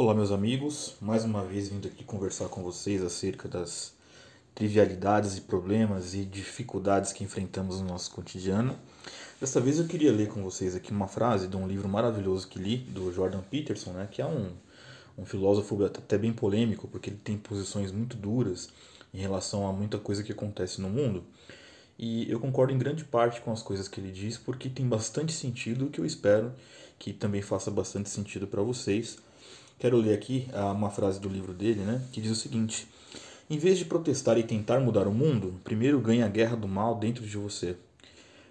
Olá, 0.00 0.14
meus 0.14 0.30
amigos. 0.30 0.94
Mais 1.00 1.24
uma 1.24 1.44
vez 1.44 1.70
vindo 1.70 1.88
aqui 1.88 2.04
conversar 2.04 2.48
com 2.48 2.62
vocês 2.62 3.02
acerca 3.02 3.48
das 3.48 3.92
trivialidades 4.54 5.36
e 5.36 5.40
problemas 5.40 6.14
e 6.14 6.24
dificuldades 6.24 7.12
que 7.12 7.24
enfrentamos 7.24 7.80
no 7.80 7.88
nosso 7.88 8.12
cotidiano. 8.12 8.78
Desta 9.40 9.60
vez 9.60 9.80
eu 9.80 9.88
queria 9.88 10.12
ler 10.12 10.28
com 10.28 10.40
vocês 10.40 10.76
aqui 10.76 10.92
uma 10.92 11.08
frase 11.08 11.48
de 11.48 11.56
um 11.56 11.66
livro 11.66 11.88
maravilhoso 11.88 12.46
que 12.46 12.60
li, 12.60 12.76
do 12.76 13.12
Jordan 13.12 13.40
Peterson, 13.40 13.90
né, 13.90 14.08
que 14.08 14.22
é 14.22 14.24
um, 14.24 14.52
um 15.18 15.24
filósofo 15.24 15.84
até 15.84 16.16
bem 16.16 16.32
polêmico, 16.32 16.86
porque 16.86 17.10
ele 17.10 17.18
tem 17.18 17.36
posições 17.36 17.90
muito 17.90 18.16
duras 18.16 18.68
em 19.12 19.18
relação 19.18 19.66
a 19.66 19.72
muita 19.72 19.98
coisa 19.98 20.22
que 20.22 20.30
acontece 20.30 20.80
no 20.80 20.88
mundo. 20.88 21.24
E 21.98 22.30
eu 22.30 22.38
concordo 22.38 22.72
em 22.72 22.78
grande 22.78 23.04
parte 23.04 23.40
com 23.40 23.50
as 23.50 23.64
coisas 23.64 23.88
que 23.88 24.00
ele 24.00 24.12
diz, 24.12 24.38
porque 24.38 24.68
tem 24.68 24.88
bastante 24.88 25.32
sentido, 25.32 25.90
que 25.90 26.00
eu 26.00 26.06
espero 26.06 26.52
que 27.00 27.12
também 27.12 27.42
faça 27.42 27.68
bastante 27.68 28.08
sentido 28.08 28.46
para 28.46 28.62
vocês 28.62 29.18
Quero 29.78 29.96
ler 29.96 30.14
aqui 30.14 30.48
ah, 30.52 30.72
uma 30.72 30.90
frase 30.90 31.20
do 31.20 31.28
livro 31.28 31.52
dele, 31.52 31.80
né, 31.80 32.02
que 32.12 32.20
diz 32.20 32.32
o 32.32 32.34
seguinte: 32.34 32.88
Em 33.48 33.58
vez 33.58 33.78
de 33.78 33.84
protestar 33.84 34.36
e 34.36 34.42
tentar 34.42 34.80
mudar 34.80 35.06
o 35.06 35.14
mundo, 35.14 35.60
primeiro 35.62 36.00
ganhe 36.00 36.22
a 36.22 36.28
guerra 36.28 36.56
do 36.56 36.66
mal 36.66 36.96
dentro 36.96 37.24
de 37.24 37.36
você. 37.36 37.76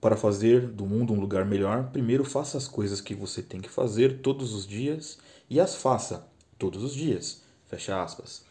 Para 0.00 0.16
fazer 0.16 0.60
do 0.60 0.86
mundo 0.86 1.12
um 1.12 1.18
lugar 1.18 1.44
melhor, 1.44 1.90
primeiro 1.90 2.24
faça 2.24 2.56
as 2.56 2.68
coisas 2.68 3.00
que 3.00 3.14
você 3.14 3.42
tem 3.42 3.60
que 3.60 3.68
fazer 3.68 4.18
todos 4.20 4.54
os 4.54 4.64
dias 4.64 5.18
e 5.50 5.58
as 5.58 5.74
faça 5.74 6.24
todos 6.56 6.84
os 6.84 6.94
dias. 6.94 7.42
Fecha 7.66 8.00
aspas. 8.00 8.44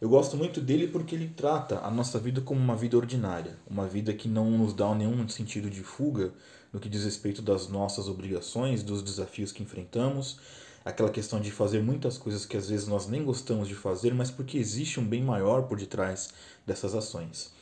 Eu 0.00 0.08
gosto 0.08 0.34
muito 0.34 0.62
dele 0.62 0.88
porque 0.88 1.14
ele 1.14 1.28
trata 1.28 1.80
a 1.80 1.90
nossa 1.90 2.18
vida 2.18 2.40
como 2.40 2.58
uma 2.58 2.74
vida 2.74 2.96
ordinária, 2.96 3.58
uma 3.68 3.86
vida 3.86 4.14
que 4.14 4.28
não 4.28 4.50
nos 4.50 4.72
dá 4.72 4.94
nenhum 4.94 5.28
sentido 5.28 5.68
de 5.68 5.82
fuga 5.82 6.32
no 6.72 6.80
que 6.80 6.88
diz 6.88 7.04
respeito 7.04 7.42
das 7.42 7.68
nossas 7.68 8.08
obrigações, 8.08 8.82
dos 8.82 9.02
desafios 9.02 9.52
que 9.52 9.62
enfrentamos, 9.62 10.38
aquela 10.82 11.10
questão 11.10 11.38
de 11.38 11.50
fazer 11.50 11.82
muitas 11.82 12.16
coisas 12.16 12.46
que 12.46 12.56
às 12.56 12.70
vezes 12.70 12.88
nós 12.88 13.08
nem 13.08 13.22
gostamos 13.22 13.68
de 13.68 13.74
fazer, 13.74 14.14
mas 14.14 14.30
porque 14.30 14.56
existe 14.56 14.98
um 14.98 15.04
bem 15.04 15.22
maior 15.22 15.64
por 15.64 15.76
detrás 15.76 16.30
dessas 16.66 16.94
ações. 16.94 17.52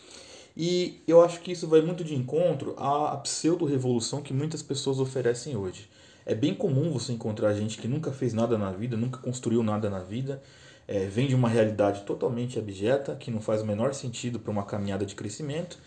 E 0.57 1.03
eu 1.09 1.21
acho 1.21 1.41
que 1.41 1.51
isso 1.51 1.67
vai 1.67 1.81
muito 1.81 2.05
de 2.05 2.15
encontro 2.15 2.77
à 2.79 3.17
pseudo-revolução 3.17 4.23
que 4.23 4.33
muitas 4.33 4.63
pessoas 4.63 5.01
oferecem 5.01 5.57
hoje. 5.57 5.91
É 6.25 6.37
bem 6.37 6.55
comum 6.55 6.93
você 6.93 7.13
encontrar 7.13 7.53
gente 7.55 7.79
que 7.79 7.89
nunca 7.89 8.13
fez 8.13 8.33
nada 8.33 8.57
na 8.57 8.71
vida, 8.71 8.97
nunca 8.97 9.19
construiu 9.19 9.65
nada 9.65 9.91
na 9.91 10.01
vida, 10.01 10.41
é, 10.89 11.07
vem 11.07 11.29
de 11.29 11.35
uma 11.35 11.51
realidade 11.51 12.03
totalmente 12.05 12.59
abjeta, 12.59 13.15
que 13.15 13.31
não 13.31 13.43
faz 13.43 13.61
o 13.61 13.67
menor 13.67 13.93
sentido 13.93 14.41
para 14.41 14.51
uma 14.51 14.65
caminhada 14.65 15.05
de 15.05 15.15
crescimento, 15.15 15.79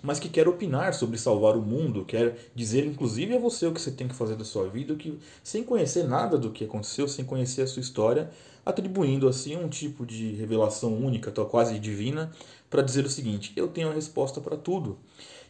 mas 0.00 0.20
que 0.20 0.28
quer 0.28 0.46
opinar 0.46 0.94
sobre 0.94 1.18
salvar 1.18 1.56
o 1.56 1.62
mundo, 1.62 2.04
quer 2.04 2.36
dizer 2.54 2.86
inclusive 2.86 3.34
a 3.34 3.38
você 3.38 3.66
o 3.66 3.72
que 3.72 3.80
você 3.80 3.90
tem 3.90 4.06
que 4.06 4.14
fazer 4.14 4.36
da 4.36 4.44
sua 4.44 4.68
vida, 4.68 4.94
que 4.94 5.18
sem 5.42 5.64
conhecer 5.64 6.04
nada 6.04 6.38
do 6.38 6.50
que 6.50 6.64
aconteceu, 6.64 7.08
sem 7.08 7.24
conhecer 7.24 7.62
a 7.62 7.66
sua 7.66 7.80
história, 7.80 8.30
atribuindo 8.64 9.26
assim 9.26 9.56
um 9.56 9.68
tipo 9.68 10.06
de 10.06 10.32
revelação 10.34 10.94
única, 10.94 11.32
quase 11.44 11.78
divina, 11.78 12.30
para 12.70 12.82
dizer 12.82 13.04
o 13.04 13.10
seguinte: 13.10 13.52
eu 13.56 13.66
tenho 13.66 13.90
a 13.90 13.94
resposta 13.94 14.40
para 14.40 14.56
tudo. 14.56 14.98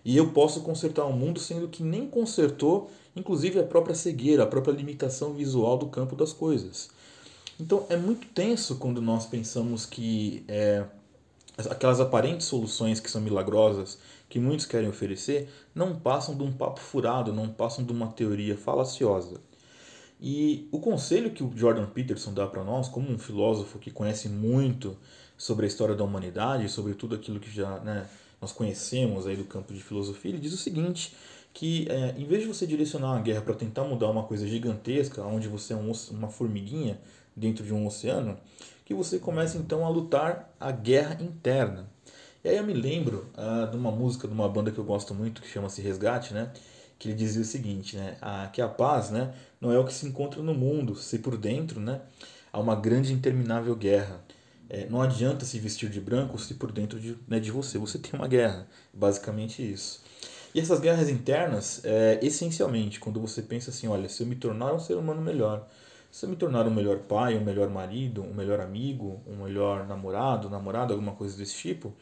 E 0.04 0.16
eu 0.16 0.30
posso 0.30 0.60
consertar 0.60 1.04
o 1.04 1.12
mundo 1.12 1.40
sendo 1.40 1.66
que 1.66 1.82
nem 1.82 2.06
consertou, 2.06 2.90
inclusive 3.16 3.58
a 3.58 3.64
própria 3.64 3.94
cegueira, 3.94 4.44
a 4.44 4.46
própria 4.46 4.72
limitação 4.72 5.32
visual 5.32 5.78
do 5.78 5.86
campo 5.86 6.14
das 6.14 6.32
coisas. 6.32 6.90
Então 7.58 7.86
é 7.88 7.96
muito 7.96 8.26
tenso 8.28 8.76
quando 8.76 9.00
nós 9.00 9.26
pensamos 9.26 9.86
que 9.86 10.44
é, 10.48 10.84
aquelas 11.70 12.00
aparentes 12.00 12.46
soluções 12.46 12.98
que 12.98 13.10
são 13.10 13.20
milagrosas, 13.20 13.98
que 14.28 14.38
muitos 14.38 14.66
querem 14.66 14.88
oferecer, 14.88 15.48
não 15.74 15.98
passam 15.98 16.36
de 16.36 16.42
um 16.42 16.52
papo 16.52 16.80
furado, 16.80 17.32
não 17.32 17.48
passam 17.48 17.84
de 17.84 17.92
uma 17.92 18.08
teoria 18.08 18.56
falaciosa. 18.56 19.40
E 20.20 20.68
o 20.72 20.80
conselho 20.80 21.30
que 21.30 21.44
o 21.44 21.52
Jordan 21.54 21.86
Peterson 21.86 22.32
dá 22.32 22.46
para 22.46 22.64
nós, 22.64 22.88
como 22.88 23.10
um 23.10 23.18
filósofo 23.18 23.78
que 23.78 23.90
conhece 23.90 24.28
muito 24.28 24.96
sobre 25.36 25.66
a 25.66 25.68
história 25.68 25.94
da 25.94 26.04
humanidade, 26.04 26.68
sobre 26.68 26.94
tudo 26.94 27.14
aquilo 27.14 27.38
que 27.38 27.50
já 27.50 27.78
né, 27.80 28.06
nós 28.44 28.52
conhecemos 28.52 29.26
aí 29.26 29.36
do 29.36 29.44
campo 29.44 29.72
de 29.72 29.80
filosofia, 29.80 30.30
ele 30.30 30.38
diz 30.38 30.52
o 30.52 30.58
seguinte, 30.58 31.16
que 31.54 31.86
é, 31.88 32.14
em 32.18 32.26
vez 32.26 32.42
de 32.42 32.48
você 32.48 32.66
direcionar 32.66 33.12
uma 33.12 33.22
guerra 33.22 33.40
para 33.40 33.54
tentar 33.54 33.84
mudar 33.84 34.10
uma 34.10 34.24
coisa 34.24 34.46
gigantesca, 34.46 35.22
onde 35.22 35.48
você 35.48 35.72
é 35.72 35.76
um, 35.76 35.90
uma 36.10 36.28
formiguinha 36.28 37.00
dentro 37.34 37.64
de 37.64 37.72
um 37.72 37.86
oceano, 37.86 38.36
que 38.84 38.92
você 38.92 39.18
comece 39.18 39.56
então 39.56 39.86
a 39.86 39.88
lutar 39.88 40.54
a 40.60 40.70
guerra 40.70 41.16
interna. 41.22 41.88
E 42.44 42.48
aí 42.50 42.58
eu 42.58 42.64
me 42.64 42.74
lembro 42.74 43.30
uh, 43.32 43.70
de 43.70 43.78
uma 43.78 43.90
música 43.90 44.28
de 44.28 44.34
uma 44.34 44.46
banda 44.46 44.70
que 44.70 44.76
eu 44.76 44.84
gosto 44.84 45.14
muito, 45.14 45.40
que 45.40 45.48
chama-se 45.48 45.80
Resgate, 45.80 46.34
né? 46.34 46.52
Que 46.98 47.08
ele 47.08 47.16
dizia 47.16 47.40
o 47.40 47.46
seguinte, 47.46 47.96
né? 47.96 48.18
A, 48.20 48.48
que 48.48 48.60
a 48.60 48.68
paz 48.68 49.10
né, 49.10 49.32
não 49.58 49.72
é 49.72 49.78
o 49.78 49.86
que 49.86 49.94
se 49.94 50.06
encontra 50.06 50.42
no 50.42 50.52
mundo, 50.52 50.94
se 50.94 51.18
por 51.18 51.38
dentro 51.38 51.80
né, 51.80 52.02
há 52.52 52.60
uma 52.60 52.76
grande 52.76 53.10
interminável 53.10 53.74
guerra. 53.74 54.20
É, 54.68 54.86
não 54.88 55.02
adianta 55.02 55.44
se 55.44 55.58
vestir 55.58 55.90
de 55.90 56.00
branco 56.00 56.38
se 56.38 56.54
por 56.54 56.72
dentro 56.72 56.98
de, 56.98 57.16
né, 57.28 57.38
de 57.38 57.50
você 57.50 57.78
você 57.78 57.98
tem 57.98 58.18
uma 58.18 58.28
guerra. 58.28 58.66
Basicamente 58.92 59.62
isso. 59.62 60.02
E 60.54 60.60
essas 60.60 60.80
guerras 60.80 61.08
internas, 61.08 61.80
é, 61.84 62.18
essencialmente, 62.22 63.00
quando 63.00 63.20
você 63.20 63.42
pensa 63.42 63.70
assim, 63.70 63.88
olha, 63.88 64.08
se 64.08 64.22
eu 64.22 64.26
me 64.26 64.36
tornar 64.36 64.72
um 64.72 64.78
ser 64.78 64.94
humano 64.96 65.20
melhor, 65.20 65.66
se 66.10 66.24
eu 66.24 66.30
me 66.30 66.36
tornar 66.36 66.66
um 66.66 66.70
melhor 66.70 66.98
pai, 67.00 67.36
um 67.36 67.44
melhor 67.44 67.68
marido, 67.68 68.22
um 68.22 68.32
melhor 68.32 68.60
amigo, 68.60 69.20
um 69.26 69.42
melhor 69.42 69.86
namorado, 69.86 70.48
namorada, 70.48 70.94
alguma 70.94 71.12
coisa 71.12 71.36
desse 71.36 71.56
tipo, 71.56 71.92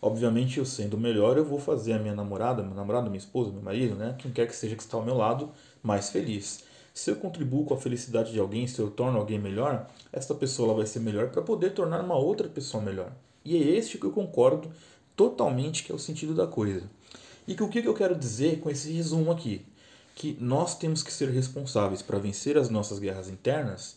obviamente 0.00 0.58
eu 0.58 0.64
sendo 0.64 0.96
melhor, 0.96 1.36
eu 1.36 1.44
vou 1.44 1.58
fazer 1.58 1.94
a 1.94 1.98
minha 1.98 2.14
namorada, 2.14 2.62
meu 2.62 2.74
namorado, 2.74 3.10
minha 3.10 3.18
esposa, 3.18 3.50
meu 3.50 3.62
marido, 3.62 3.96
né, 3.96 4.14
quem 4.18 4.30
quer 4.30 4.46
que 4.46 4.54
seja 4.54 4.76
que 4.76 4.82
está 4.82 4.96
ao 4.96 5.04
meu 5.04 5.16
lado, 5.16 5.50
mais 5.82 6.10
feliz. 6.10 6.62
Se 6.96 7.10
eu 7.10 7.16
contribuo 7.16 7.66
com 7.66 7.74
a 7.74 7.76
felicidade 7.76 8.32
de 8.32 8.40
alguém, 8.40 8.66
se 8.66 8.78
eu 8.80 8.90
torno 8.90 9.18
alguém 9.18 9.38
melhor, 9.38 9.86
essa 10.10 10.34
pessoa 10.34 10.72
vai 10.72 10.86
ser 10.86 11.00
melhor 11.00 11.28
para 11.28 11.42
poder 11.42 11.74
tornar 11.74 12.02
uma 12.02 12.16
outra 12.16 12.48
pessoa 12.48 12.82
melhor. 12.82 13.12
E 13.44 13.54
é 13.54 13.76
este 13.76 13.98
que 13.98 14.06
eu 14.06 14.12
concordo 14.12 14.72
totalmente 15.14 15.84
que 15.84 15.92
é 15.92 15.94
o 15.94 15.98
sentido 15.98 16.34
da 16.34 16.46
coisa. 16.46 16.84
E 17.46 17.54
que 17.54 17.62
o 17.62 17.68
que 17.68 17.86
eu 17.86 17.92
quero 17.92 18.14
dizer 18.14 18.60
com 18.60 18.70
esse 18.70 18.90
resumo 18.92 19.30
aqui? 19.30 19.62
que 20.14 20.34
nós 20.40 20.78
temos 20.78 21.02
que 21.02 21.12
ser 21.12 21.28
responsáveis 21.28 22.00
para 22.00 22.18
vencer 22.18 22.56
as 22.56 22.70
nossas 22.70 22.98
guerras 22.98 23.28
internas, 23.28 23.96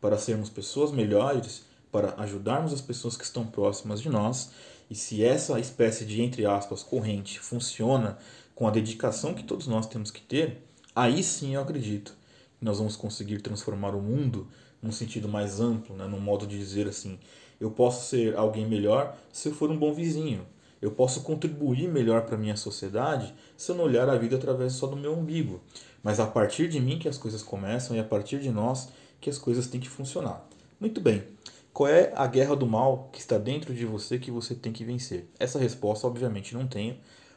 para 0.00 0.16
sermos 0.16 0.48
pessoas 0.48 0.90
melhores, 0.90 1.64
para 1.92 2.14
ajudarmos 2.16 2.72
as 2.72 2.80
pessoas 2.80 3.14
que 3.14 3.24
estão 3.24 3.46
próximas 3.46 4.00
de 4.00 4.08
nós. 4.08 4.52
E 4.88 4.94
se 4.94 5.22
essa 5.22 5.60
espécie 5.60 6.06
de, 6.06 6.22
entre 6.22 6.46
aspas, 6.46 6.82
corrente 6.82 7.38
funciona 7.38 8.16
com 8.54 8.66
a 8.66 8.70
dedicação 8.70 9.34
que 9.34 9.44
todos 9.44 9.66
nós 9.66 9.86
temos 9.86 10.10
que 10.10 10.22
ter, 10.22 10.62
aí 10.96 11.22
sim 11.22 11.54
eu 11.54 11.60
acredito 11.60 12.17
nós 12.60 12.78
vamos 12.78 12.96
conseguir 12.96 13.40
transformar 13.40 13.94
o 13.94 14.00
mundo 14.00 14.48
num 14.82 14.92
sentido 14.92 15.28
mais 15.28 15.60
amplo, 15.60 15.96
né? 15.96 16.06
num 16.06 16.20
modo 16.20 16.46
de 16.46 16.58
dizer 16.58 16.86
assim: 16.86 17.18
eu 17.60 17.70
posso 17.70 18.08
ser 18.08 18.36
alguém 18.36 18.66
melhor 18.66 19.16
se 19.32 19.48
eu 19.48 19.54
for 19.54 19.70
um 19.70 19.76
bom 19.76 19.92
vizinho, 19.92 20.46
eu 20.80 20.90
posso 20.90 21.22
contribuir 21.22 21.88
melhor 21.88 22.22
para 22.22 22.36
a 22.36 22.38
minha 22.38 22.56
sociedade 22.56 23.34
se 23.56 23.70
eu 23.70 23.76
não 23.76 23.84
olhar 23.84 24.08
a 24.08 24.16
vida 24.16 24.36
através 24.36 24.74
só 24.74 24.86
do 24.86 24.96
meu 24.96 25.16
umbigo. 25.16 25.60
Mas 26.02 26.20
a 26.20 26.26
partir 26.26 26.68
de 26.68 26.80
mim 26.80 26.98
que 26.98 27.08
as 27.08 27.18
coisas 27.18 27.42
começam 27.42 27.96
e 27.96 28.00
a 28.00 28.04
partir 28.04 28.40
de 28.40 28.50
nós 28.50 28.88
que 29.20 29.28
as 29.28 29.38
coisas 29.38 29.66
têm 29.66 29.80
que 29.80 29.88
funcionar. 29.88 30.46
Muito 30.80 31.00
bem. 31.00 31.24
Qual 31.72 31.88
é 31.88 32.12
a 32.14 32.26
guerra 32.26 32.56
do 32.56 32.66
mal 32.66 33.08
que 33.12 33.20
está 33.20 33.38
dentro 33.38 33.74
de 33.74 33.84
você 33.84 34.18
que 34.18 34.30
você 34.30 34.54
tem 34.54 34.72
que 34.72 34.84
vencer? 34.84 35.28
Essa 35.38 35.58
resposta, 35.58 36.06
obviamente, 36.06 36.54
não 36.54 36.66
tenho, 36.66 36.96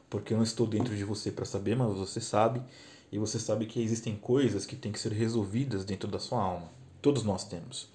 porque 0.09 0.33
eu 0.33 0.37
não 0.37 0.43
estou 0.43 0.65
dentro 0.65 0.95
de 0.95 1.03
você 1.03 1.31
para 1.31 1.45
saber, 1.45 1.75
mas 1.75 1.95
você 1.95 2.19
sabe, 2.21 2.61
e 3.11 3.19
você 3.19 3.39
sabe 3.39 3.65
que 3.65 3.81
existem 3.81 4.15
coisas 4.15 4.65
que 4.65 4.75
têm 4.75 4.91
que 4.91 4.99
ser 4.99 5.11
resolvidas 5.11 5.83
dentro 5.83 6.07
da 6.07 6.19
sua 6.19 6.41
alma. 6.41 6.69
Todos 7.01 7.23
nós 7.23 7.43
temos. 7.43 7.89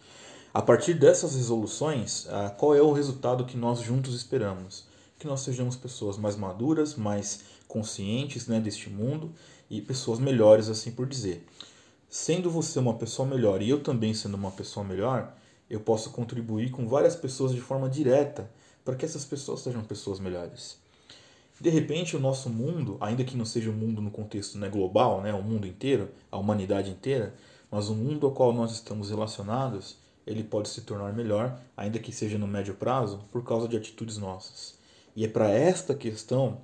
A 0.52 0.62
partir 0.62 0.94
dessas 0.94 1.34
resoluções, 1.34 2.26
ah, 2.28 2.50
qual 2.50 2.74
é 2.74 2.82
o 2.82 2.92
resultado 2.92 3.44
que 3.44 3.56
nós 3.56 3.80
juntos 3.80 4.14
esperamos? 4.14 4.84
que 5.18 5.26
nós 5.26 5.40
sejamos 5.40 5.76
pessoas 5.76 6.16
mais 6.16 6.36
maduras, 6.36 6.94
mais 6.94 7.44
conscientes 7.66 8.46
né, 8.46 8.60
deste 8.60 8.90
mundo 8.90 9.32
e 9.68 9.80
pessoas 9.80 10.18
melhores, 10.18 10.68
assim 10.68 10.90
por 10.90 11.06
dizer. 11.06 11.46
Sendo 12.08 12.50
você 12.50 12.78
uma 12.78 12.94
pessoa 12.94 13.26
melhor 13.26 13.62
e 13.62 13.68
eu 13.68 13.82
também 13.82 14.14
sendo 14.14 14.34
uma 14.34 14.50
pessoa 14.50 14.84
melhor, 14.84 15.34
eu 15.68 15.80
posso 15.80 16.10
contribuir 16.10 16.70
com 16.70 16.86
várias 16.86 17.16
pessoas 17.16 17.52
de 17.52 17.60
forma 17.60 17.88
direta 17.88 18.50
para 18.84 18.94
que 18.94 19.04
essas 19.04 19.24
pessoas 19.24 19.60
sejam 19.60 19.82
pessoas 19.82 20.20
melhores. 20.20 20.78
De 21.60 21.70
repente, 21.70 22.16
o 22.16 22.20
nosso 22.20 22.50
mundo, 22.50 22.98
ainda 23.00 23.24
que 23.24 23.36
não 23.36 23.44
seja 23.44 23.70
o 23.70 23.72
um 23.72 23.76
mundo 23.76 24.02
no 24.02 24.10
contexto 24.10 24.58
né, 24.58 24.68
global, 24.68 25.22
né, 25.22 25.32
o 25.32 25.42
mundo 25.42 25.66
inteiro, 25.66 26.10
a 26.30 26.36
humanidade 26.36 26.90
inteira, 26.90 27.34
mas 27.70 27.88
o 27.88 27.94
mundo 27.94 28.26
ao 28.26 28.32
qual 28.32 28.52
nós 28.52 28.72
estamos 28.72 29.08
relacionados, 29.08 29.96
ele 30.26 30.44
pode 30.44 30.68
se 30.68 30.82
tornar 30.82 31.12
melhor, 31.14 31.58
ainda 31.76 31.98
que 31.98 32.12
seja 32.12 32.36
no 32.36 32.46
médio 32.46 32.74
prazo, 32.74 33.24
por 33.32 33.42
causa 33.42 33.66
de 33.66 33.76
atitudes 33.76 34.18
nossas. 34.18 34.76
E 35.14 35.24
é 35.24 35.28
para 35.28 35.48
esta 35.48 35.94
questão 35.94 36.60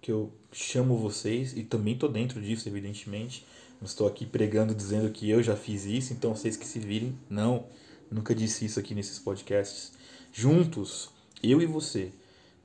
que 0.00 0.12
eu 0.12 0.32
chamo 0.52 0.96
vocês, 0.96 1.56
e 1.56 1.64
também 1.64 1.94
estou 1.94 2.08
dentro 2.08 2.40
disso, 2.40 2.68
evidentemente. 2.68 3.44
Não 3.80 3.86
estou 3.86 4.06
aqui 4.06 4.24
pregando 4.24 4.74
dizendo 4.74 5.10
que 5.10 5.28
eu 5.28 5.42
já 5.42 5.56
fiz 5.56 5.84
isso, 5.84 6.12
então 6.12 6.34
vocês 6.34 6.56
que 6.56 6.64
se 6.64 6.78
virem. 6.78 7.18
Não, 7.28 7.66
nunca 8.10 8.34
disse 8.34 8.64
isso 8.64 8.78
aqui 8.78 8.94
nesses 8.94 9.18
podcasts. 9.18 9.92
Juntos, 10.32 11.10
eu 11.42 11.60
e 11.60 11.66
você, 11.66 12.12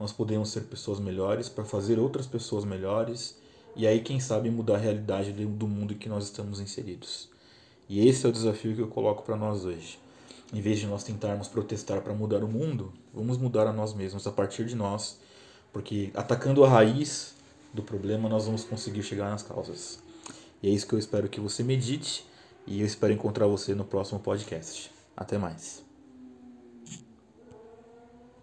nós 0.01 0.11
podemos 0.11 0.49
ser 0.49 0.61
pessoas 0.61 0.99
melhores 0.99 1.47
para 1.47 1.63
fazer 1.63 1.99
outras 1.99 2.27
pessoas 2.27 2.65
melhores 2.65 3.39
e 3.75 3.87
aí, 3.87 4.01
quem 4.01 4.19
sabe, 4.19 4.49
mudar 4.49 4.75
a 4.75 4.79
realidade 4.79 5.31
do 5.31 5.67
mundo 5.67 5.93
em 5.93 5.97
que 5.97 6.09
nós 6.09 6.25
estamos 6.25 6.59
inseridos. 6.59 7.29
E 7.87 8.05
esse 8.07 8.25
é 8.25 8.29
o 8.29 8.31
desafio 8.31 8.75
que 8.75 8.81
eu 8.81 8.87
coloco 8.87 9.23
para 9.23 9.35
nós 9.35 9.65
hoje. 9.65 9.99
em 10.53 10.59
vez 10.59 10.79
de 10.79 10.85
nós 10.85 11.01
tentarmos 11.01 11.47
protestar 11.47 12.01
para 12.01 12.13
mudar 12.13 12.43
o 12.43 12.47
mundo, 12.47 12.91
vamos 13.13 13.37
mudar 13.37 13.67
a 13.67 13.71
nós 13.71 13.93
mesmos 13.93 14.27
a 14.27 14.31
partir 14.31 14.65
de 14.65 14.75
nós, 14.75 15.17
porque 15.71 16.11
atacando 16.13 16.65
a 16.65 16.69
raiz 16.69 17.33
do 17.73 17.81
problema 17.81 18.27
nós 18.27 18.47
vamos 18.47 18.65
conseguir 18.65 19.01
chegar 19.01 19.29
nas 19.29 19.43
causas. 19.43 20.03
E 20.61 20.67
é 20.67 20.71
isso 20.71 20.85
que 20.85 20.93
eu 20.93 20.99
espero 20.99 21.29
que 21.29 21.39
você 21.39 21.63
medite 21.63 22.25
e 22.67 22.81
eu 22.81 22.85
espero 22.85 23.13
encontrar 23.13 23.47
você 23.47 23.73
no 23.73 23.85
próximo 23.85 24.19
podcast. 24.19 24.91
Até 25.15 25.37
mais. 25.37 25.90